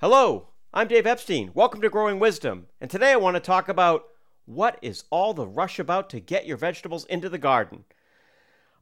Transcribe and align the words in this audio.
Hello, 0.00 0.46
I'm 0.72 0.88
Dave 0.88 1.06
Epstein. 1.06 1.50
Welcome 1.52 1.82
to 1.82 1.90
Growing 1.90 2.18
Wisdom. 2.18 2.68
And 2.80 2.90
today 2.90 3.12
I 3.12 3.16
want 3.16 3.36
to 3.36 3.40
talk 3.40 3.68
about 3.68 4.06
what 4.46 4.78
is 4.80 5.04
all 5.10 5.34
the 5.34 5.46
rush 5.46 5.78
about 5.78 6.08
to 6.08 6.20
get 6.20 6.46
your 6.46 6.56
vegetables 6.56 7.04
into 7.04 7.28
the 7.28 7.36
garden. 7.36 7.84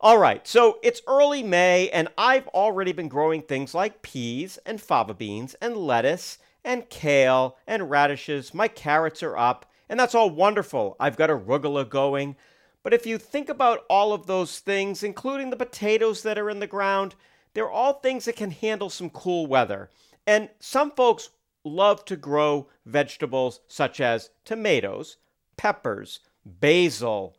All 0.01 0.17
right, 0.17 0.47
so 0.47 0.79
it's 0.81 1.03
early 1.09 1.43
May, 1.43 1.91
and 1.91 2.07
I've 2.17 2.47
already 2.47 2.93
been 2.93 3.09
growing 3.09 3.43
things 3.43 3.75
like 3.75 4.01
peas 4.01 4.61
and 4.65 4.81
fava 4.81 5.13
beans 5.13 5.55
and 5.55 5.77
lettuce 5.77 6.39
and 6.65 6.89
kale 6.89 7.57
and 7.67 7.91
radishes. 7.91 8.55
My 8.55 8.69
carrots 8.69 9.21
are 9.25 9.37
up, 9.37 9.67
and 9.89 9.99
that's 9.99 10.15
all 10.15 10.31
wonderful. 10.31 10.95
I've 11.01 11.17
got 11.17 11.31
a 11.31 11.37
arugula 11.37 11.89
going. 11.89 12.37
But 12.85 12.95
if 12.95 13.07
you 13.07 13.19
think 13.19 13.49
about 13.49 13.85
all 13.91 14.13
of 14.13 14.29
those 14.29 14.61
things, 14.61 15.03
including 15.03 15.51
the 15.51 15.57
potatoes 15.57 16.23
that 16.23 16.39
are 16.39 16.49
in 16.49 16.61
the 16.61 16.69
ground, 16.69 17.17
they're 17.55 17.69
all 17.69 17.95
things 17.95 18.27
that 18.27 18.37
can 18.37 18.53
handle 18.53 18.89
some 18.89 19.11
cool 19.11 19.49
weather. 19.49 19.91
And 20.29 20.51
some 20.61 20.91
folks 20.91 21.31
love 21.65 22.05
to 22.05 22.15
grow 22.15 22.69
vegetables 22.85 23.61
such 23.67 23.99
as 23.99 24.29
tomatoes, 24.45 25.17
peppers, 25.57 26.21
basil, 26.45 27.35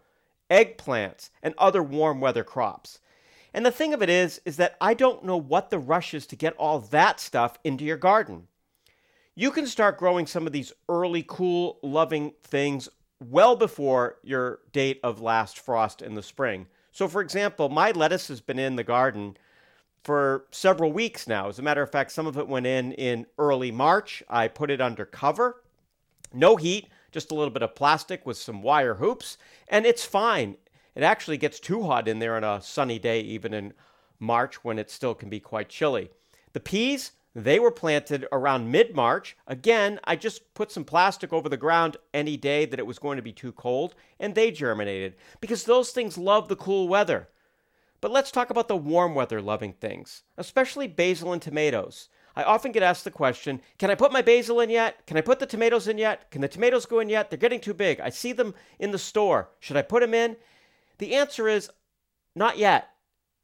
eggplants, 0.49 1.29
and 1.43 1.53
other 1.59 1.83
warm 1.83 2.19
weather 2.19 2.43
crops. 2.43 2.97
And 3.53 3.63
the 3.63 3.71
thing 3.71 3.93
of 3.93 4.01
it 4.01 4.09
is, 4.09 4.41
is 4.43 4.57
that 4.57 4.75
I 4.81 4.95
don't 4.95 5.23
know 5.23 5.37
what 5.37 5.69
the 5.69 5.77
rush 5.77 6.15
is 6.15 6.25
to 6.25 6.35
get 6.35 6.55
all 6.57 6.79
that 6.79 7.19
stuff 7.19 7.59
into 7.63 7.85
your 7.85 7.95
garden. 7.95 8.47
You 9.35 9.51
can 9.51 9.67
start 9.67 9.99
growing 9.99 10.25
some 10.25 10.47
of 10.47 10.51
these 10.51 10.73
early 10.89 11.23
cool 11.27 11.77
loving 11.83 12.33
things 12.41 12.89
well 13.23 13.55
before 13.55 14.17
your 14.23 14.61
date 14.71 14.99
of 15.03 15.21
last 15.21 15.59
frost 15.59 16.01
in 16.01 16.15
the 16.15 16.23
spring. 16.23 16.65
So, 16.91 17.07
for 17.07 17.21
example, 17.21 17.69
my 17.69 17.91
lettuce 17.91 18.29
has 18.29 18.41
been 18.41 18.57
in 18.57 18.77
the 18.77 18.83
garden 18.83 19.37
for 20.03 20.45
several 20.51 20.91
weeks 20.91 21.27
now. 21.27 21.49
As 21.49 21.59
a 21.59 21.63
matter 21.63 21.81
of 21.81 21.91
fact, 21.91 22.11
some 22.11 22.27
of 22.27 22.37
it 22.37 22.47
went 22.47 22.65
in 22.65 22.93
in 22.93 23.25
early 23.37 23.71
March. 23.71 24.23
I 24.29 24.47
put 24.47 24.71
it 24.71 24.81
under 24.81 25.05
cover, 25.05 25.63
no 26.33 26.55
heat, 26.55 26.87
just 27.11 27.31
a 27.31 27.35
little 27.35 27.53
bit 27.53 27.63
of 27.63 27.75
plastic 27.75 28.25
with 28.25 28.37
some 28.37 28.61
wire 28.61 28.95
hoops, 28.95 29.37
and 29.67 29.85
it's 29.85 30.05
fine. 30.05 30.57
It 30.95 31.03
actually 31.03 31.37
gets 31.37 31.59
too 31.59 31.83
hot 31.83 32.07
in 32.07 32.19
there 32.19 32.35
on 32.35 32.43
a 32.43 32.61
sunny 32.61 32.99
day, 32.99 33.21
even 33.21 33.53
in 33.53 33.73
March 34.19 34.63
when 34.63 34.77
it 34.77 34.91
still 34.91 35.15
can 35.15 35.29
be 35.29 35.39
quite 35.39 35.69
chilly. 35.69 36.09
The 36.53 36.59
peas, 36.59 37.11
they 37.35 37.59
were 37.59 37.71
planted 37.71 38.27
around 38.31 38.71
mid 38.71 38.95
March. 38.95 39.37
Again, 39.47 39.99
I 40.03 40.15
just 40.15 40.53
put 40.53 40.71
some 40.71 40.83
plastic 40.83 41.31
over 41.31 41.47
the 41.47 41.57
ground 41.57 41.97
any 42.13 42.37
day 42.37 42.65
that 42.65 42.79
it 42.79 42.87
was 42.87 42.99
going 42.99 43.17
to 43.17 43.23
be 43.23 43.31
too 43.31 43.51
cold, 43.51 43.95
and 44.19 44.35
they 44.35 44.51
germinated 44.51 45.15
because 45.39 45.63
those 45.63 45.91
things 45.91 46.17
love 46.17 46.47
the 46.47 46.55
cool 46.55 46.87
weather. 46.87 47.29
But 48.01 48.11
let's 48.11 48.31
talk 48.31 48.49
about 48.49 48.67
the 48.67 48.77
warm 48.77 49.13
weather 49.13 49.41
loving 49.41 49.73
things, 49.73 50.23
especially 50.37 50.87
basil 50.87 51.33
and 51.33 51.41
tomatoes. 51.41 52.09
I 52.35 52.43
often 52.43 52.71
get 52.71 52.83
asked 52.83 53.03
the 53.03 53.11
question 53.11 53.61
Can 53.77 53.91
I 53.91 53.95
put 53.95 54.13
my 54.13 54.21
basil 54.21 54.61
in 54.61 54.69
yet? 54.69 55.05
Can 55.05 55.17
I 55.17 55.21
put 55.21 55.39
the 55.39 55.45
tomatoes 55.45 55.87
in 55.87 55.97
yet? 55.97 56.31
Can 56.31 56.41
the 56.41 56.47
tomatoes 56.47 56.85
go 56.85 56.99
in 56.99 57.09
yet? 57.09 57.29
They're 57.29 57.37
getting 57.37 57.59
too 57.59 57.73
big. 57.73 57.99
I 57.99 58.09
see 58.09 58.31
them 58.31 58.53
in 58.79 58.91
the 58.91 58.97
store. 58.97 59.49
Should 59.59 59.77
I 59.77 59.81
put 59.81 60.01
them 60.01 60.13
in? 60.13 60.37
The 60.99 61.15
answer 61.15 61.47
is 61.47 61.69
not 62.35 62.57
yet, 62.57 62.89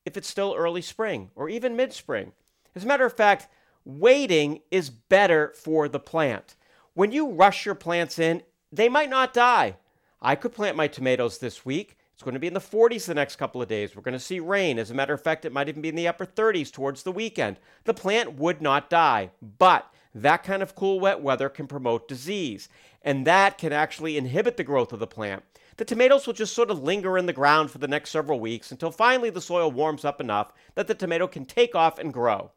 if 0.06 0.16
it's 0.16 0.28
still 0.28 0.56
early 0.58 0.82
spring 0.82 1.32
or 1.36 1.50
even 1.50 1.76
mid 1.76 1.92
spring. 1.92 2.32
As 2.76 2.84
a 2.84 2.88
matter 2.88 3.06
of 3.06 3.14
fact, 3.14 3.48
waiting 3.84 4.62
is 4.72 4.90
better 4.90 5.54
for 5.56 5.90
the 5.90 6.00
plant. 6.00 6.56
When 6.94 7.12
you 7.12 7.32
rush 7.32 7.66
your 7.66 7.76
plants 7.76 8.20
in, 8.20 8.44
they 8.72 8.88
might 8.88 9.10
not 9.10 9.34
die. 9.34 9.78
I 10.22 10.36
could 10.36 10.54
plant 10.54 10.78
my 10.78 10.88
tomatoes 10.88 11.38
this 11.38 11.66
week 11.66 11.98
it's 12.16 12.24
going 12.24 12.34
to 12.34 12.40
be 12.40 12.48
in 12.48 12.54
the 12.54 12.62
40s 12.62 13.08
the 13.08 13.14
next 13.14 13.36
couple 13.36 13.62
of 13.62 13.68
days. 13.68 13.94
We're 13.94 14.02
going 14.02 14.14
to 14.14 14.20
see 14.20 14.40
rain. 14.40 14.80
As 14.80 14.90
a 14.90 14.94
matter 14.94 15.14
of 15.14 15.22
fact, 15.22 15.44
it 15.44 15.52
might 15.52 15.68
even 15.68 15.82
be 15.82 15.90
in 15.90 15.96
the 15.96 16.08
upper 16.08 16.26
30s 16.26 16.72
towards 16.72 17.04
the 17.04 17.12
weekend. 17.12 17.58
The 17.84 17.94
plant 17.94 18.36
would 18.36 18.62
not 18.62 18.90
die, 18.90 19.32
but 19.42 19.94
that 20.14 20.44
kind 20.44 20.64
of 20.64 20.76
cool, 20.76 21.02
wet 21.02 21.20
weather 21.20 21.50
can 21.50 21.68
promote 21.68 22.08
disease, 22.08 22.70
and 23.02 23.28
that 23.28 23.58
can 23.58 23.74
actually 23.74 24.18
inhibit 24.18 24.56
the 24.56 24.64
growth 24.64 24.94
of 24.94 25.00
the 25.00 25.06
plant. 25.06 25.44
The 25.76 25.84
tomatoes 25.84 26.26
will 26.26 26.34
just 26.34 26.54
sort 26.54 26.72
of 26.72 26.82
linger 26.82 27.18
in 27.18 27.26
the 27.26 27.34
ground 27.34 27.70
for 27.70 27.80
the 27.80 27.88
next 27.88 28.12
several 28.12 28.40
weeks 28.40 28.72
until 28.72 28.92
finally 28.92 29.30
the 29.30 29.42
soil 29.42 29.70
warms 29.70 30.06
up 30.06 30.22
enough 30.22 30.54
that 30.76 30.88
the 30.88 30.96
tomato 30.96 31.28
can 31.28 31.44
take 31.44 31.76
off 31.76 32.00
and 32.00 32.14
grow. 32.14 32.52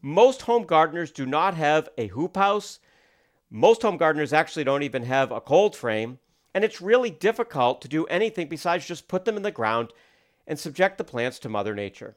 Most 0.00 0.42
home 0.42 0.62
gardeners 0.62 1.10
do 1.10 1.26
not 1.26 1.54
have 1.54 1.88
a 1.98 2.06
hoop 2.06 2.36
house. 2.36 2.78
Most 3.50 3.82
home 3.82 3.96
gardeners 3.96 4.32
actually 4.32 4.62
don't 4.62 4.84
even 4.84 5.02
have 5.02 5.32
a 5.32 5.40
cold 5.40 5.74
frame 5.74 6.20
and 6.56 6.64
it's 6.64 6.80
really 6.80 7.10
difficult 7.10 7.82
to 7.82 7.86
do 7.88 8.06
anything 8.06 8.48
besides 8.48 8.86
just 8.86 9.08
put 9.08 9.26
them 9.26 9.36
in 9.36 9.42
the 9.42 9.50
ground 9.50 9.92
and 10.46 10.58
subject 10.58 10.96
the 10.96 11.04
plants 11.04 11.38
to 11.38 11.50
Mother 11.50 11.74
Nature. 11.74 12.16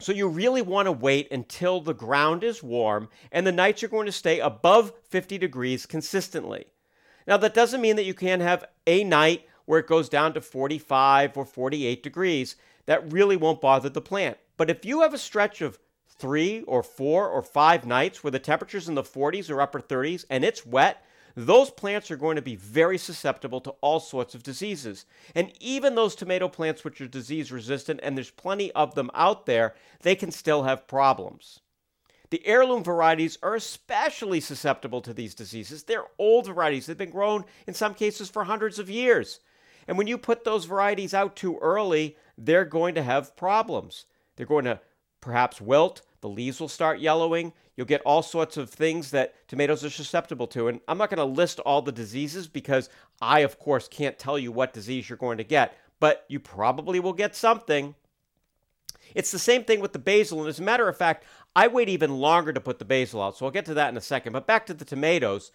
So 0.00 0.10
you 0.10 0.26
really 0.26 0.62
want 0.62 0.86
to 0.86 0.92
wait 0.92 1.30
until 1.30 1.80
the 1.80 1.94
ground 1.94 2.42
is 2.42 2.60
warm 2.60 3.08
and 3.30 3.46
the 3.46 3.52
nights 3.52 3.84
are 3.84 3.88
going 3.88 4.06
to 4.06 4.12
stay 4.12 4.40
above 4.40 4.92
50 5.10 5.38
degrees 5.38 5.86
consistently. 5.86 6.64
Now, 7.24 7.36
that 7.36 7.54
doesn't 7.54 7.80
mean 7.80 7.94
that 7.94 8.04
you 8.04 8.14
can't 8.14 8.42
have 8.42 8.64
a 8.84 9.04
night 9.04 9.46
where 9.66 9.78
it 9.78 9.86
goes 9.86 10.08
down 10.08 10.34
to 10.34 10.40
45 10.40 11.36
or 11.36 11.44
48 11.44 12.02
degrees. 12.02 12.56
That 12.86 13.12
really 13.12 13.36
won't 13.36 13.60
bother 13.60 13.90
the 13.90 14.00
plant. 14.00 14.38
But 14.56 14.70
if 14.70 14.84
you 14.84 15.02
have 15.02 15.14
a 15.14 15.18
stretch 15.18 15.60
of 15.60 15.78
three 16.08 16.62
or 16.62 16.82
four 16.82 17.28
or 17.28 17.42
five 17.42 17.86
nights 17.86 18.24
where 18.24 18.32
the 18.32 18.40
temperature's 18.40 18.88
in 18.88 18.96
the 18.96 19.04
40s 19.04 19.50
or 19.50 19.60
upper 19.60 19.80
30s 19.80 20.24
and 20.28 20.44
it's 20.44 20.66
wet, 20.66 21.04
those 21.34 21.70
plants 21.70 22.10
are 22.10 22.16
going 22.16 22.36
to 22.36 22.42
be 22.42 22.56
very 22.56 22.98
susceptible 22.98 23.60
to 23.62 23.70
all 23.80 24.00
sorts 24.00 24.34
of 24.34 24.42
diseases. 24.42 25.06
And 25.34 25.52
even 25.60 25.94
those 25.94 26.14
tomato 26.14 26.48
plants 26.48 26.84
which 26.84 27.00
are 27.00 27.08
disease 27.08 27.50
resistant, 27.50 28.00
and 28.02 28.16
there's 28.16 28.30
plenty 28.30 28.70
of 28.72 28.94
them 28.94 29.10
out 29.14 29.46
there, 29.46 29.74
they 30.02 30.14
can 30.14 30.30
still 30.30 30.64
have 30.64 30.86
problems. 30.86 31.60
The 32.30 32.46
heirloom 32.46 32.82
varieties 32.82 33.36
are 33.42 33.54
especially 33.54 34.40
susceptible 34.40 35.02
to 35.02 35.12
these 35.12 35.34
diseases. 35.34 35.82
They're 35.82 36.06
old 36.18 36.46
varieties, 36.46 36.86
they've 36.86 36.96
been 36.96 37.10
grown 37.10 37.44
in 37.66 37.74
some 37.74 37.94
cases 37.94 38.30
for 38.30 38.44
hundreds 38.44 38.78
of 38.78 38.88
years. 38.88 39.40
And 39.86 39.98
when 39.98 40.06
you 40.06 40.16
put 40.16 40.44
those 40.44 40.64
varieties 40.64 41.12
out 41.12 41.36
too 41.36 41.58
early, 41.60 42.16
they're 42.38 42.64
going 42.64 42.94
to 42.94 43.02
have 43.02 43.36
problems. 43.36 44.06
They're 44.36 44.46
going 44.46 44.64
to 44.64 44.80
perhaps 45.20 45.60
wilt, 45.60 46.02
the 46.22 46.28
leaves 46.28 46.60
will 46.60 46.68
start 46.68 47.00
yellowing. 47.00 47.52
You'll 47.76 47.86
get 47.86 48.00
all 48.02 48.22
sorts 48.22 48.56
of 48.56 48.70
things 48.70 49.10
that 49.10 49.34
tomatoes 49.48 49.84
are 49.84 49.90
susceptible 49.90 50.46
to. 50.48 50.68
And 50.68 50.80
I'm 50.88 50.96
not 50.96 51.10
going 51.10 51.18
to 51.18 51.24
list 51.24 51.60
all 51.60 51.82
the 51.82 51.92
diseases 51.92 52.48
because 52.48 52.88
I, 53.20 53.40
of 53.40 53.58
course, 53.58 53.88
can't 53.88 54.18
tell 54.18 54.38
you 54.38 54.52
what 54.52 54.72
disease 54.72 55.08
you're 55.08 55.18
going 55.18 55.38
to 55.38 55.44
get, 55.44 55.76
but 56.00 56.24
you 56.28 56.38
probably 56.38 57.00
will 57.00 57.12
get 57.12 57.34
something. 57.34 57.94
It's 59.14 59.32
the 59.32 59.38
same 59.38 59.64
thing 59.64 59.80
with 59.80 59.92
the 59.92 59.98
basil. 59.98 60.40
And 60.40 60.48
as 60.48 60.60
a 60.60 60.62
matter 60.62 60.88
of 60.88 60.96
fact, 60.96 61.24
I 61.56 61.66
wait 61.66 61.88
even 61.88 62.18
longer 62.18 62.52
to 62.52 62.60
put 62.60 62.78
the 62.78 62.84
basil 62.84 63.20
out. 63.20 63.36
So 63.36 63.44
I'll 63.44 63.52
get 63.52 63.66
to 63.66 63.74
that 63.74 63.90
in 63.90 63.96
a 63.96 64.00
second. 64.00 64.32
But 64.32 64.46
back 64.46 64.64
to 64.66 64.74
the 64.74 64.84
tomatoes. 64.84 65.50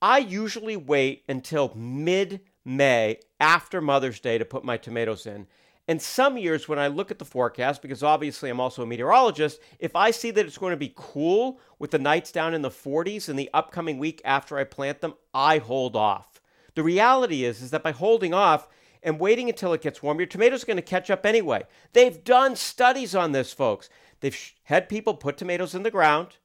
I 0.00 0.18
usually 0.18 0.76
wait 0.76 1.24
until 1.28 1.72
mid 1.74 2.40
May 2.64 3.18
after 3.40 3.80
Mother's 3.80 4.20
Day 4.20 4.38
to 4.38 4.44
put 4.44 4.64
my 4.64 4.76
tomatoes 4.76 5.26
in. 5.26 5.46
And 5.90 6.00
some 6.00 6.38
years, 6.38 6.68
when 6.68 6.78
I 6.78 6.86
look 6.86 7.10
at 7.10 7.18
the 7.18 7.24
forecast, 7.24 7.82
because 7.82 8.04
obviously 8.04 8.48
I'm 8.48 8.60
also 8.60 8.84
a 8.84 8.86
meteorologist, 8.86 9.58
if 9.80 9.96
I 9.96 10.12
see 10.12 10.30
that 10.30 10.46
it's 10.46 10.56
going 10.56 10.70
to 10.70 10.76
be 10.76 10.92
cool 10.94 11.58
with 11.80 11.90
the 11.90 11.98
nights 11.98 12.30
down 12.30 12.54
in 12.54 12.62
the 12.62 12.70
40s 12.70 13.28
in 13.28 13.34
the 13.34 13.50
upcoming 13.52 13.98
week 13.98 14.22
after 14.24 14.56
I 14.56 14.62
plant 14.62 15.00
them, 15.00 15.14
I 15.34 15.58
hold 15.58 15.96
off. 15.96 16.40
The 16.76 16.84
reality 16.84 17.42
is, 17.42 17.60
is 17.60 17.72
that 17.72 17.82
by 17.82 17.90
holding 17.90 18.32
off 18.32 18.68
and 19.02 19.18
waiting 19.18 19.48
until 19.48 19.72
it 19.72 19.82
gets 19.82 20.00
warm, 20.00 20.20
your 20.20 20.28
tomatoes 20.28 20.62
are 20.62 20.66
going 20.66 20.76
to 20.76 20.82
catch 20.82 21.10
up 21.10 21.26
anyway. 21.26 21.64
They've 21.92 22.22
done 22.22 22.54
studies 22.54 23.16
on 23.16 23.32
this, 23.32 23.52
folks. 23.52 23.90
They've 24.20 24.52
had 24.62 24.88
people 24.88 25.14
put 25.14 25.38
tomatoes 25.38 25.74
in 25.74 25.82
the 25.82 25.90
ground, 25.90 26.36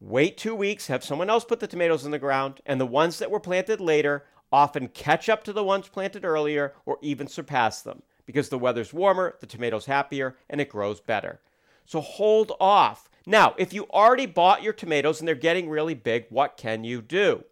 wait 0.00 0.36
two 0.36 0.54
weeks, 0.54 0.88
have 0.88 1.02
someone 1.02 1.30
else 1.30 1.46
put 1.46 1.60
the 1.60 1.66
tomatoes 1.66 2.04
in 2.04 2.10
the 2.10 2.18
ground, 2.18 2.60
and 2.66 2.78
the 2.78 2.84
ones 2.84 3.20
that 3.20 3.30
were 3.30 3.40
planted 3.40 3.80
later 3.80 4.26
often 4.52 4.88
catch 4.88 5.30
up 5.30 5.44
to 5.44 5.54
the 5.54 5.64
ones 5.64 5.88
planted 5.88 6.26
earlier 6.26 6.74
or 6.84 6.98
even 7.00 7.26
surpass 7.26 7.80
them 7.80 8.02
because 8.26 8.48
the 8.48 8.58
weather's 8.58 8.92
warmer, 8.92 9.36
the 9.40 9.46
tomato's 9.46 9.86
happier, 9.86 10.36
and 10.48 10.60
it 10.60 10.68
grows 10.68 11.00
better. 11.00 11.40
So 11.86 12.00
hold 12.00 12.52
off. 12.60 13.08
Now, 13.26 13.54
if 13.58 13.72
you 13.72 13.84
already 13.90 14.26
bought 14.26 14.62
your 14.62 14.72
tomatoes 14.72 15.20
and 15.20 15.28
they're 15.28 15.34
getting 15.34 15.68
really 15.68 15.94
big, 15.94 16.26
what 16.30 16.56
can 16.56 16.84
you 16.84 17.02
do? 17.02 17.44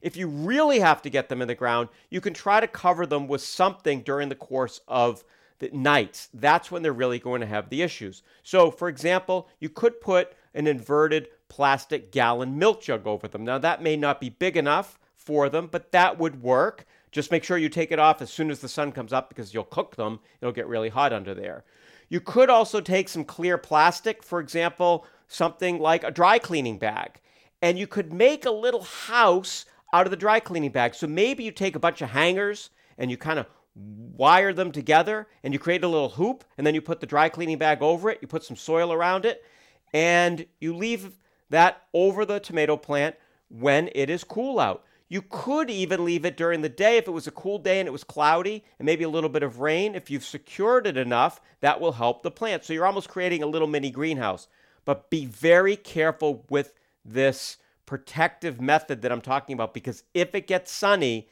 If 0.00 0.16
you 0.16 0.28
really 0.28 0.80
have 0.80 1.02
to 1.02 1.10
get 1.10 1.28
them 1.28 1.40
in 1.40 1.48
the 1.48 1.54
ground, 1.54 1.88
you 2.10 2.20
can 2.20 2.34
try 2.34 2.60
to 2.60 2.68
cover 2.68 3.06
them 3.06 3.26
with 3.26 3.40
something 3.40 4.02
during 4.02 4.28
the 4.28 4.34
course 4.34 4.80
of 4.86 5.24
the 5.60 5.70
nights. 5.72 6.28
That's 6.34 6.70
when 6.70 6.82
they're 6.82 6.92
really 6.92 7.18
going 7.18 7.40
to 7.40 7.46
have 7.46 7.70
the 7.70 7.82
issues. 7.82 8.22
So, 8.42 8.70
for 8.70 8.88
example, 8.88 9.48
you 9.60 9.68
could 9.68 10.00
put 10.00 10.34
an 10.52 10.66
inverted 10.66 11.28
plastic 11.48 12.12
gallon 12.12 12.58
milk 12.58 12.82
jug 12.82 13.06
over 13.06 13.28
them. 13.28 13.44
Now, 13.44 13.58
that 13.58 13.82
may 13.82 13.96
not 13.96 14.20
be 14.20 14.28
big 14.28 14.56
enough 14.56 14.98
for 15.14 15.48
them, 15.48 15.68
but 15.70 15.92
that 15.92 16.18
would 16.18 16.42
work. 16.42 16.84
Just 17.14 17.30
make 17.30 17.44
sure 17.44 17.56
you 17.56 17.68
take 17.68 17.92
it 17.92 18.00
off 18.00 18.20
as 18.20 18.28
soon 18.28 18.50
as 18.50 18.58
the 18.58 18.68
sun 18.68 18.90
comes 18.90 19.12
up 19.12 19.28
because 19.28 19.54
you'll 19.54 19.62
cook 19.62 19.94
them. 19.94 20.18
It'll 20.40 20.52
get 20.52 20.66
really 20.66 20.88
hot 20.88 21.12
under 21.12 21.32
there. 21.32 21.64
You 22.08 22.20
could 22.20 22.50
also 22.50 22.80
take 22.80 23.08
some 23.08 23.24
clear 23.24 23.56
plastic, 23.56 24.24
for 24.24 24.40
example, 24.40 25.06
something 25.28 25.78
like 25.78 26.02
a 26.02 26.10
dry 26.10 26.40
cleaning 26.40 26.76
bag, 26.76 27.20
and 27.62 27.78
you 27.78 27.86
could 27.86 28.12
make 28.12 28.44
a 28.44 28.50
little 28.50 28.82
house 28.82 29.64
out 29.92 30.08
of 30.08 30.10
the 30.10 30.16
dry 30.16 30.40
cleaning 30.40 30.72
bag. 30.72 30.96
So 30.96 31.06
maybe 31.06 31.44
you 31.44 31.52
take 31.52 31.76
a 31.76 31.78
bunch 31.78 32.02
of 32.02 32.10
hangers 32.10 32.70
and 32.98 33.12
you 33.12 33.16
kind 33.16 33.38
of 33.38 33.46
wire 33.76 34.52
them 34.52 34.72
together 34.72 35.28
and 35.44 35.52
you 35.52 35.60
create 35.60 35.84
a 35.84 35.88
little 35.88 36.08
hoop 36.08 36.42
and 36.58 36.66
then 36.66 36.74
you 36.74 36.82
put 36.82 36.98
the 36.98 37.06
dry 37.06 37.28
cleaning 37.28 37.58
bag 37.58 37.80
over 37.80 38.10
it, 38.10 38.18
you 38.22 38.26
put 38.26 38.42
some 38.42 38.56
soil 38.56 38.92
around 38.92 39.24
it, 39.24 39.44
and 39.92 40.46
you 40.60 40.74
leave 40.74 41.16
that 41.50 41.82
over 41.94 42.24
the 42.24 42.40
tomato 42.40 42.76
plant 42.76 43.14
when 43.48 43.88
it 43.94 44.10
is 44.10 44.24
cool 44.24 44.58
out. 44.58 44.84
You 45.14 45.22
could 45.22 45.70
even 45.70 46.04
leave 46.04 46.24
it 46.24 46.36
during 46.36 46.62
the 46.62 46.68
day 46.68 46.96
if 46.96 47.06
it 47.06 47.12
was 47.12 47.28
a 47.28 47.30
cool 47.30 47.60
day 47.60 47.78
and 47.78 47.86
it 47.86 47.92
was 47.92 48.02
cloudy 48.02 48.64
and 48.80 48.86
maybe 48.86 49.04
a 49.04 49.08
little 49.08 49.30
bit 49.30 49.44
of 49.44 49.60
rain. 49.60 49.94
If 49.94 50.10
you've 50.10 50.24
secured 50.24 50.88
it 50.88 50.96
enough, 50.96 51.40
that 51.60 51.80
will 51.80 51.92
help 51.92 52.24
the 52.24 52.32
plant. 52.32 52.64
So 52.64 52.72
you're 52.72 52.84
almost 52.84 53.08
creating 53.08 53.40
a 53.40 53.46
little 53.46 53.68
mini 53.68 53.90
greenhouse. 53.90 54.48
But 54.84 55.10
be 55.10 55.24
very 55.24 55.76
careful 55.76 56.44
with 56.50 56.74
this 57.04 57.58
protective 57.86 58.60
method 58.60 59.02
that 59.02 59.12
I'm 59.12 59.20
talking 59.20 59.54
about 59.54 59.72
because 59.72 60.02
if 60.14 60.34
it 60.34 60.48
gets 60.48 60.72
sunny 60.72 61.28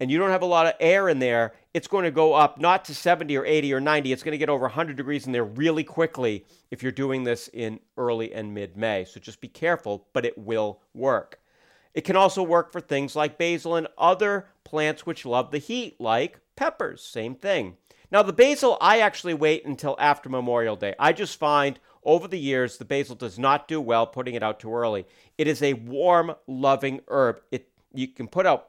and 0.00 0.10
you 0.10 0.18
don't 0.18 0.30
have 0.30 0.42
a 0.42 0.46
lot 0.46 0.66
of 0.66 0.72
air 0.80 1.08
in 1.08 1.20
there, 1.20 1.52
it's 1.72 1.86
going 1.86 2.06
to 2.06 2.10
go 2.10 2.34
up 2.34 2.58
not 2.58 2.84
to 2.86 2.96
70 2.96 3.36
or 3.36 3.46
80 3.46 3.74
or 3.74 3.80
90. 3.80 4.12
It's 4.12 4.24
going 4.24 4.32
to 4.32 4.38
get 4.38 4.48
over 4.48 4.62
100 4.62 4.96
degrees 4.96 5.26
in 5.26 5.30
there 5.30 5.44
really 5.44 5.84
quickly 5.84 6.44
if 6.72 6.82
you're 6.82 6.90
doing 6.90 7.22
this 7.22 7.46
in 7.52 7.78
early 7.96 8.32
and 8.32 8.52
mid 8.52 8.76
May. 8.76 9.04
So 9.04 9.20
just 9.20 9.40
be 9.40 9.46
careful, 9.46 10.08
but 10.14 10.26
it 10.26 10.36
will 10.36 10.80
work. 10.94 11.39
It 11.94 12.02
can 12.02 12.16
also 12.16 12.42
work 12.42 12.72
for 12.72 12.80
things 12.80 13.16
like 13.16 13.38
basil 13.38 13.76
and 13.76 13.88
other 13.98 14.46
plants 14.64 15.04
which 15.04 15.26
love 15.26 15.50
the 15.50 15.58
heat, 15.58 16.00
like 16.00 16.40
peppers. 16.56 17.02
Same 17.02 17.34
thing. 17.34 17.76
Now, 18.12 18.22
the 18.22 18.32
basil, 18.32 18.76
I 18.80 19.00
actually 19.00 19.34
wait 19.34 19.64
until 19.64 19.96
after 19.98 20.28
Memorial 20.28 20.76
Day. 20.76 20.94
I 20.98 21.12
just 21.12 21.38
find 21.38 21.78
over 22.02 22.26
the 22.26 22.38
years 22.38 22.76
the 22.76 22.84
basil 22.84 23.14
does 23.14 23.38
not 23.38 23.68
do 23.68 23.80
well 23.80 24.06
putting 24.06 24.34
it 24.34 24.42
out 24.42 24.60
too 24.60 24.74
early. 24.74 25.06
It 25.38 25.46
is 25.46 25.62
a 25.62 25.74
warm, 25.74 26.34
loving 26.46 27.00
herb. 27.08 27.40
It 27.50 27.68
you 27.92 28.08
can 28.08 28.28
put 28.28 28.46
out 28.46 28.68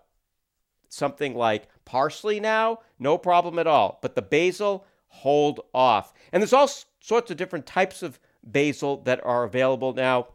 something 0.90 1.36
like 1.36 1.68
parsley 1.86 2.40
now, 2.40 2.80
no 3.00 3.18
problem 3.18 3.60
at 3.60 3.68
all. 3.68 4.00
But 4.02 4.16
the 4.16 4.22
basil, 4.22 4.86
hold 5.08 5.62
off. 5.74 6.14
And 6.32 6.42
there's 6.42 6.54
all 6.54 6.70
sorts 7.00 7.32
of 7.32 7.38
different 7.38 7.66
types 7.66 8.04
of 8.04 8.20
basil 8.44 8.98
that 9.04 9.24
are 9.24 9.44
available 9.44 9.94
now. 9.94 10.28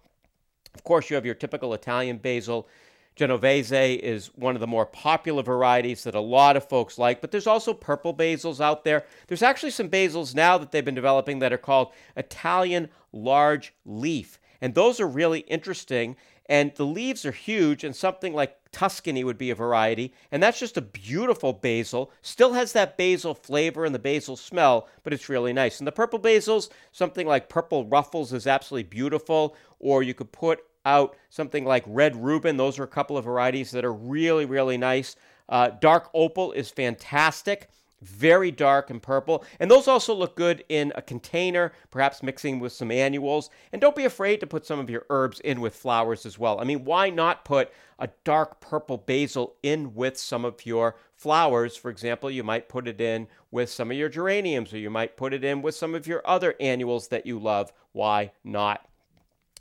Of 0.77 0.85
course, 0.85 1.09
you 1.09 1.17
have 1.17 1.25
your 1.25 1.35
typical 1.35 1.73
Italian 1.73 2.19
basil. 2.19 2.69
Genovese 3.17 3.73
is 3.73 4.27
one 4.35 4.55
of 4.55 4.61
the 4.61 4.67
more 4.67 4.85
popular 4.85 5.43
varieties 5.43 6.05
that 6.05 6.15
a 6.15 6.21
lot 6.21 6.55
of 6.55 6.69
folks 6.69 6.99
like, 6.99 7.23
but 7.23 7.31
there's 7.31 7.47
also 7.47 7.73
purple 7.73 8.13
basils 8.13 8.61
out 8.61 8.85
there. 8.85 9.05
There's 9.27 9.43
actually 9.43 9.71
some 9.71 9.89
basils 9.89 10.35
now 10.35 10.59
that 10.59 10.71
they've 10.71 10.85
been 10.85 10.95
developing 10.95 11.39
that 11.39 11.53
are 11.53 11.57
called 11.59 11.93
Italian 12.15 12.91
large 13.13 13.73
leaf. 13.87 14.39
And 14.61 14.75
those 14.75 15.01
are 15.01 15.09
really 15.09 15.41
interesting. 15.41 16.17
And 16.49 16.73
the 16.77 16.85
leaves 16.85 17.27
are 17.27 17.33
huge, 17.33 17.83
and 17.83 17.97
something 17.97 18.33
like 18.33 18.57
Tuscany 18.71 19.25
would 19.25 19.39
be 19.39 19.51
a 19.51 19.55
variety. 19.55 20.13
And 20.31 20.41
that's 20.41 20.61
just 20.61 20.77
a 20.77 20.83
beautiful 20.83 21.53
basil. 21.53 22.13
Still 22.23 22.53
has 22.53 22.73
that 22.75 22.97
basil 22.97 23.35
flavor 23.35 23.85
and 23.85 23.95
the 23.95 23.99
basil 23.99 24.37
smell, 24.37 24.89
but 25.03 25.13
it's 25.13 25.29
really 25.29 25.53
nice. 25.53 25.81
And 25.81 25.87
the 25.87 25.93
purple 25.93 26.21
basils, 26.21 26.69
something 26.93 27.27
like 27.27 27.49
Purple 27.49 27.87
Ruffles 27.87 28.33
is 28.33 28.47
absolutely 28.47 28.89
beautiful. 28.89 29.57
Or 29.81 30.03
you 30.03 30.15
could 30.15 30.31
put 30.31 30.61
out 30.87 31.17
something 31.29 31.67
like 31.67 31.85
Red 31.87 32.17
Rubin. 32.17 32.57
Those 32.57 32.79
are 32.79 32.85
a 32.85 32.89
couple 32.89 33.19
of 33.19 33.27
varieties 33.27 33.73
that 33.73 33.85
are 33.85 33.93
really, 33.93 34.47
really 34.47 34.79
nice. 34.79 35.17
Uh, 35.49 35.71
dark 35.81 36.09
Opal 36.15 36.53
is 36.53 36.71
fantastic 36.71 37.69
very 38.03 38.51
dark 38.51 38.91
and 38.91 39.03
purple. 39.03 39.45
And 39.59 39.71
those 39.71 39.89
also 39.89 40.15
look 40.15 40.37
good 40.37 40.65
in 40.69 40.93
a 40.95 41.03
container, 41.03 41.73
perhaps 41.91 42.23
mixing 42.23 42.61
with 42.61 42.73
some 42.73 42.91
annuals. 42.91 43.51
And 43.73 43.81
don't 43.81 43.97
be 43.97 44.05
afraid 44.05 44.41
to 44.41 44.47
put 44.47 44.67
some 44.67 44.79
of 44.79 44.91
your 44.91 45.07
herbs 45.11 45.41
in 45.41 45.61
with 45.61 45.75
flowers 45.75 46.27
as 46.27 46.39
well. 46.39 46.61
I 46.61 46.65
mean, 46.65 46.85
why 46.85 47.11
not 47.11 47.45
put 47.45 47.73
a 47.99 48.09
dark 48.25 48.61
purple 48.61 48.99
basil 48.99 49.57
in 49.63 49.95
with 49.95 50.19
some 50.19 50.45
of 50.45 50.67
your 50.67 50.97
flowers? 51.15 51.77
For 51.77 51.91
example, 51.91 52.31
you 52.31 52.45
might 52.45 52.69
put 52.69 52.87
it 52.87 53.01
in 53.01 53.29
with 53.51 53.71
some 53.71 53.91
of 53.91 53.97
your 53.97 54.09
geraniums, 54.09 54.73
or 54.73 54.79
you 54.79 54.91
might 54.91 55.17
put 55.17 55.33
it 55.33 55.45
in 55.45 55.63
with 55.63 55.75
some 55.75 55.95
of 55.95 56.07
your 56.07 56.23
other 56.27 56.55
annuals 56.61 57.09
that 57.09 57.27
you 57.27 57.39
love. 57.39 57.73
Why 57.93 58.33
not? 58.45 58.87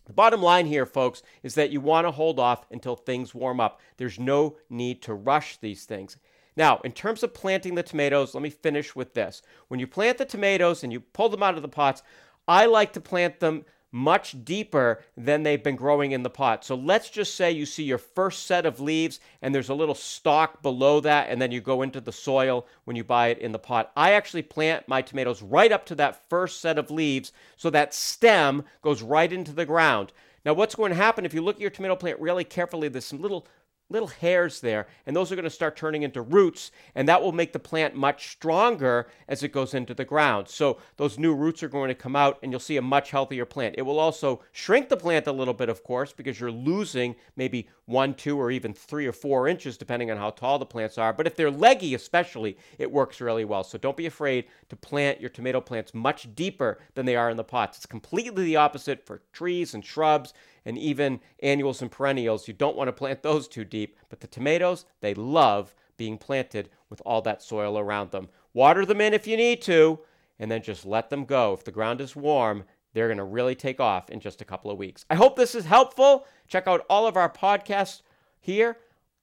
The 0.06 0.14
bottom 0.14 0.42
line 0.42 0.68
here, 0.68 0.86
folks, 0.86 1.24
is 1.44 1.56
that 1.56 1.72
you 1.72 1.82
want 1.82 2.06
to 2.06 2.12
hold 2.12 2.40
off 2.40 2.66
until 2.72 2.96
things 2.96 3.34
warm 3.34 3.60
up. 3.60 3.82
There's 3.98 4.20
no 4.20 4.58
need 4.70 5.02
to 5.04 5.14
rush 5.14 5.58
these 5.58 5.86
things. 5.86 6.18
Now, 6.56 6.80
in 6.84 6.92
terms 6.94 7.24
of 7.24 7.34
planting 7.34 7.76
the 7.76 7.84
tomatoes, 7.84 8.34
let 8.34 8.42
me 8.42 8.50
finish 8.50 8.96
with 8.96 9.14
this. 9.14 9.42
When 9.68 9.80
you 9.80 9.88
plant 9.88 10.18
the 10.18 10.26
tomatoes 10.26 10.84
and 10.84 10.94
you 10.94 11.02
pull 11.02 11.30
them 11.30 11.44
out 11.44 11.56
of 11.56 11.62
the 11.62 11.68
pots, 11.68 12.02
I 12.48 12.66
like 12.68 12.94
to 12.94 13.02
plant 13.02 13.40
them 13.40 13.66
much 13.96 14.44
deeper 14.44 15.02
than 15.16 15.44
they've 15.44 15.64
been 15.64 15.78
growing 15.78 16.12
in 16.12 16.22
the 16.22 16.30
pot. 16.30 16.66
So 16.66 16.76
let's 16.76 17.10
just 17.10 17.36
say 17.36 17.52
you 17.52 17.66
see 17.66 17.84
your 17.84 17.98
first 17.98 18.46
set 18.46 18.66
of 18.66 18.82
leaves 18.82 19.22
and 19.42 19.56
there's 19.56 19.70
a 19.70 19.74
little 19.74 19.96
stalk 19.96 20.62
below 20.62 21.00
that, 21.00 21.30
and 21.30 21.42
then 21.42 21.52
you 21.52 21.62
go 21.62 21.82
into 21.82 22.02
the 22.02 22.12
soil 22.12 22.68
when 22.84 22.98
you 22.98 23.06
buy 23.06 23.28
it 23.28 23.40
in 23.40 23.54
the 23.54 23.58
pot. 23.58 23.94
I 23.96 24.12
actually 24.12 24.42
plant 24.42 24.90
my 24.90 25.02
tomatoes 25.02 25.42
right 25.42 25.72
up 25.72 25.86
to 25.86 25.96
that 25.96 26.30
first 26.30 26.60
set 26.60 26.78
of 26.78 26.92
leaves 26.92 27.32
so 27.56 27.70
that 27.70 27.94
stem 27.94 28.66
goes 28.82 29.02
right 29.02 29.32
into 29.32 29.54
the 29.54 29.66
ground. 29.66 30.12
Now, 30.44 30.54
what's 30.54 30.76
going 30.76 30.90
to 30.90 30.98
happen 30.98 31.26
if 31.26 31.34
you 31.34 31.42
look 31.42 31.56
at 31.56 31.62
your 31.62 31.70
tomato 31.70 31.96
plant 31.96 32.20
really 32.20 32.44
carefully? 32.44 32.90
There's 32.90 33.06
some 33.06 33.22
little 33.22 33.48
little 33.90 34.08
hairs 34.08 34.62
there, 34.62 34.88
and 35.06 35.16
those 35.16 35.32
are 35.32 35.36
going 35.36 35.44
to 35.44 35.50
start 35.50 35.76
turning 35.78 36.04
into 36.04 36.22
roots, 36.22 36.72
and 36.96 37.08
that 37.08 37.22
will 37.22 37.32
make 37.32 37.54
the 37.54 37.60
plant 37.60 37.96
much 37.96 38.30
stronger 38.32 39.08
as 39.28 39.44
it 39.44 39.52
goes 39.52 39.74
into 39.74 39.94
the 39.94 40.06
ground. 40.06 40.48
So 40.48 40.80
those 40.98 41.20
new 41.20 41.36
roots 41.36 41.62
are 41.62 41.70
going 41.70 41.90
to 41.90 41.96
come 41.96 42.16
out, 42.16 42.40
and 42.42 42.52
you'll 42.52 42.60
see 42.60 42.78
a 42.78 42.82
much 42.82 43.12
healthier 43.12 43.46
plant. 43.46 43.76
It 43.78 43.84
will 43.84 44.00
also 44.00 44.42
shrink 44.52 44.90
the 44.90 44.98
plant 44.98 45.28
a 45.28 45.32
little 45.32 45.54
bit, 45.54 45.70
of 45.70 45.84
course, 45.84 46.14
because 46.14 46.40
you're 46.40 46.52
losing 46.52 47.16
maybe 47.36 47.68
one, 47.86 48.16
two, 48.16 48.40
or 48.40 48.50
even 48.50 48.74
three 48.74 49.06
or 49.06 49.12
four 49.12 49.48
inches, 49.48 49.78
depending 49.78 50.10
on 50.10 50.18
how 50.18 50.32
tall 50.32 50.58
the 50.58 50.66
plants 50.66 50.98
are. 50.98 51.14
But 51.14 51.28
if 51.28 51.36
they're 51.36 51.52
leggy, 51.52 51.94
especially, 51.94 52.58
it 52.80 52.92
works 52.92 53.22
really 53.22 53.46
well. 53.46 53.64
So 53.64 53.78
don't 53.78 53.98
be 53.98 54.08
afraid 54.08 54.46
to 54.70 54.76
plant 54.76 55.22
your 55.22 55.30
tomato 55.30 55.62
plants 55.62 55.94
much 55.94 56.34
deeper 56.36 56.80
than 56.96 57.06
they 57.06 57.16
are 57.16 57.30
in 57.30 57.38
the 57.38 57.44
pots. 57.44 57.78
It's 57.78 57.86
completely 57.86 58.46
the 58.46 58.56
opposite 58.56 59.06
for 59.06 59.22
trees 59.32 59.76
and 59.76 59.86
shrubs 59.86 60.34
and 60.66 60.78
even 60.78 61.20
annuals 61.42 61.82
and 61.82 61.92
perennials. 61.92 62.48
You 62.48 62.54
don't 62.54 62.76
want 62.76 62.88
to 62.88 62.94
plant 62.94 63.22
those 63.24 63.48
too 63.48 63.64
deep, 63.64 63.98
but 64.10 64.20
the 64.20 64.28
tomatoes, 64.28 64.86
they 65.02 65.14
love 65.14 65.76
being 65.98 66.18
planted 66.18 66.70
with 66.90 67.02
all 67.06 67.22
that 67.22 67.42
soil 67.42 67.78
around 67.78 68.12
them. 68.12 68.30
Water 68.54 68.86
them 68.86 69.02
in 69.02 69.14
if 69.14 69.28
you 69.28 69.38
need 69.38 69.62
to, 69.64 70.00
and 70.40 70.52
then 70.52 70.62
just 70.62 70.86
let 70.86 71.10
them 71.10 71.26
go. 71.26 71.54
If 71.54 71.64
the 71.64 71.72
ground 71.72 72.02
is 72.02 72.16
warm, 72.16 72.66
they're 72.94 73.08
going 73.08 73.18
to 73.18 73.24
really 73.24 73.56
take 73.56 73.80
off 73.80 74.10
in 74.10 74.20
just 74.20 74.42
a 74.42 74.46
couple 74.46 74.72
of 74.72 74.78
weeks. 74.78 75.06
I 75.10 75.16
hope 75.16 75.36
this 75.36 75.56
is 75.56 75.66
helpful. 75.66 76.26
Check 76.48 76.68
out 76.68 76.86
all 76.90 77.08
of 77.08 77.18
our 77.18 77.30
podcasts 77.30 78.02
here 78.40 78.78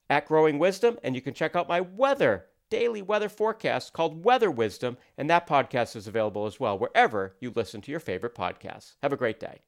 at 0.09 0.27
Growing 0.27 0.59
Wisdom, 0.59 0.97
and 1.03 1.15
you 1.15 1.21
can 1.21 1.33
check 1.33 1.55
out 1.55 1.67
my 1.67 1.81
weather 1.81 2.45
daily 2.69 3.03
weather 3.03 3.29
forecast 3.29 3.93
called 3.93 4.25
Weather 4.25 4.49
Wisdom, 4.49 4.97
and 5.15 5.29
that 5.29 5.47
podcast 5.47 5.95
is 5.95 6.07
available 6.07 6.47
as 6.47 6.59
well 6.59 6.77
wherever 6.77 7.35
you 7.39 7.51
listen 7.55 7.81
to 7.81 7.91
your 7.91 7.99
favorite 7.99 8.33
podcasts. 8.33 8.95
Have 9.03 9.13
a 9.13 9.17
great 9.17 9.39
day. 9.39 9.61